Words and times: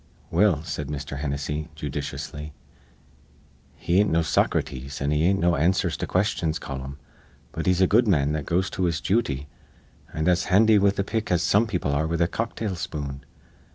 "Well," 0.31 0.63
said 0.63 0.87
Mr. 0.87 1.19
Hennessy, 1.19 1.69
judiciously, 1.75 2.53
"he 3.75 3.99
ain't 3.99 4.09
no 4.09 4.23
Soc 4.23 4.55
rates 4.55 4.99
an' 4.99 5.11
he 5.11 5.25
ain't 5.25 5.39
no 5.39 5.55
answers 5.55 5.95
to 5.97 6.07
questions 6.07 6.57
colum; 6.57 6.97
but 7.51 7.67
he's 7.67 7.81
a 7.81 7.85
good 7.85 8.07
man 8.07 8.31
that 8.31 8.47
goes 8.47 8.71
to 8.71 8.85
his 8.85 8.99
jooty, 8.99 9.45
an' 10.11 10.27
as 10.27 10.45
handy 10.45 10.79
with 10.79 10.97
a 10.97 11.03
pick 11.03 11.31
as 11.31 11.43
some 11.43 11.67
people 11.67 11.91
are 11.91 12.07
with 12.07 12.19
a 12.19 12.27
cocktail 12.27 12.75
spoon. 12.75 13.23